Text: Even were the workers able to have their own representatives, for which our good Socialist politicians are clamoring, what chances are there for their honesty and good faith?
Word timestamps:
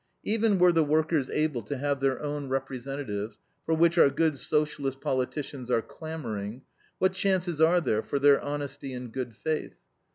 Even 0.23 0.57
were 0.57 0.71
the 0.71 0.83
workers 0.83 1.29
able 1.29 1.61
to 1.61 1.77
have 1.77 1.99
their 1.99 2.19
own 2.23 2.49
representatives, 2.49 3.37
for 3.67 3.75
which 3.75 3.99
our 3.99 4.09
good 4.09 4.35
Socialist 4.35 4.99
politicians 4.99 5.69
are 5.69 5.83
clamoring, 5.83 6.63
what 6.97 7.13
chances 7.13 7.61
are 7.61 7.79
there 7.79 8.01
for 8.01 8.17
their 8.17 8.41
honesty 8.41 8.93
and 8.93 9.13
good 9.13 9.35
faith? 9.35 9.75